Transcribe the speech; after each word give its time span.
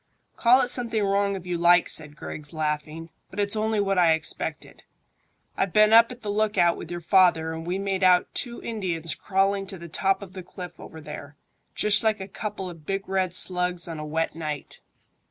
"Call 0.35 0.61
it 0.61 0.69
something 0.69 1.03
wrong 1.03 1.35
if 1.35 1.45
you 1.45 1.59
like," 1.59 1.87
said 1.87 2.15
Griggs, 2.15 2.53
laughing; 2.53 3.11
"but 3.29 3.39
it's 3.39 3.55
only 3.55 3.79
what 3.79 3.99
I 3.99 4.13
expected. 4.13 4.81
I've 5.55 5.73
been 5.73 5.93
up 5.93 6.11
at 6.11 6.21
the 6.23 6.31
lookout 6.31 6.75
with 6.75 6.89
your 6.89 7.01
father, 7.01 7.53
and 7.53 7.67
we 7.67 7.77
made 7.77 8.01
out 8.01 8.33
two 8.33 8.59
Indians 8.63 9.13
crawling 9.13 9.67
to 9.67 9.77
the 9.77 9.87
top 9.87 10.23
of 10.23 10.33
the 10.33 10.41
cliff 10.41 10.79
over 10.79 11.01
there, 11.01 11.37
just 11.75 12.03
like 12.03 12.19
a 12.19 12.27
couple 12.27 12.67
of 12.67 12.83
big 12.87 13.07
red 13.07 13.35
slugs 13.35 13.87
on 13.87 13.99
a 13.99 14.03
wet 14.03 14.33
night." 14.33 14.79